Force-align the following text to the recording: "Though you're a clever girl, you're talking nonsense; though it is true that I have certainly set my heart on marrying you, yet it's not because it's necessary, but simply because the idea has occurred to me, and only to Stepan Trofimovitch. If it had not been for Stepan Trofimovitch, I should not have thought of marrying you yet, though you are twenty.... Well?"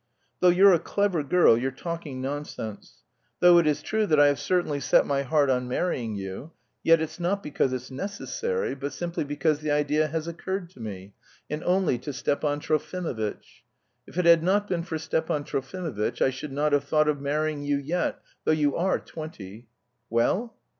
"Though 0.39 0.49
you're 0.49 0.73
a 0.73 0.79
clever 0.79 1.21
girl, 1.21 1.55
you're 1.55 1.69
talking 1.69 2.21
nonsense; 2.23 3.03
though 3.39 3.59
it 3.59 3.67
is 3.67 3.83
true 3.83 4.07
that 4.07 4.19
I 4.19 4.29
have 4.29 4.39
certainly 4.39 4.79
set 4.79 5.05
my 5.05 5.21
heart 5.21 5.47
on 5.51 5.67
marrying 5.67 6.15
you, 6.15 6.53
yet 6.81 7.01
it's 7.01 7.19
not 7.19 7.43
because 7.43 7.71
it's 7.71 7.91
necessary, 7.91 8.73
but 8.73 8.93
simply 8.93 9.23
because 9.23 9.59
the 9.59 9.69
idea 9.69 10.07
has 10.07 10.27
occurred 10.27 10.71
to 10.71 10.79
me, 10.79 11.13
and 11.51 11.63
only 11.65 11.99
to 11.99 12.13
Stepan 12.13 12.59
Trofimovitch. 12.59 13.61
If 14.07 14.17
it 14.17 14.25
had 14.25 14.41
not 14.41 14.67
been 14.67 14.81
for 14.81 14.97
Stepan 14.97 15.43
Trofimovitch, 15.43 16.19
I 16.19 16.31
should 16.31 16.51
not 16.51 16.73
have 16.73 16.85
thought 16.85 17.07
of 17.07 17.21
marrying 17.21 17.61
you 17.61 17.77
yet, 17.77 18.17
though 18.43 18.53
you 18.53 18.75
are 18.75 18.97
twenty.... 18.97 19.67
Well?" 20.09 20.55